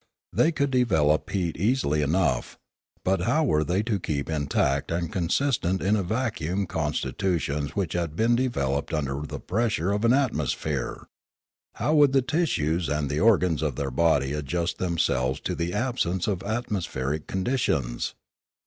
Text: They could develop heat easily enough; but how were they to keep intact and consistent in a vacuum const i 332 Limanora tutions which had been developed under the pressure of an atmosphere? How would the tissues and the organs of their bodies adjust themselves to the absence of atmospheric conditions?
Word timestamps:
They 0.33 0.51
could 0.51 0.71
develop 0.71 1.29
heat 1.29 1.55
easily 1.57 2.01
enough; 2.01 2.57
but 3.05 3.21
how 3.21 3.43
were 3.43 3.63
they 3.63 3.83
to 3.83 3.99
keep 3.99 4.31
intact 4.31 4.89
and 4.89 5.11
consistent 5.13 5.79
in 5.83 5.95
a 5.95 6.01
vacuum 6.01 6.65
const 6.65 7.05
i 7.05 7.13
332 7.13 7.13
Limanora 7.13 7.33
tutions 7.35 7.69
which 7.75 7.93
had 7.93 8.15
been 8.15 8.35
developed 8.35 8.95
under 8.95 9.21
the 9.21 9.39
pressure 9.39 9.91
of 9.91 10.03
an 10.03 10.13
atmosphere? 10.13 11.05
How 11.75 11.93
would 11.93 12.13
the 12.13 12.23
tissues 12.23 12.89
and 12.89 13.11
the 13.11 13.19
organs 13.19 13.61
of 13.61 13.75
their 13.75 13.91
bodies 13.91 14.37
adjust 14.37 14.79
themselves 14.79 15.39
to 15.41 15.53
the 15.53 15.71
absence 15.71 16.25
of 16.27 16.41
atmospheric 16.41 17.27
conditions? 17.27 18.15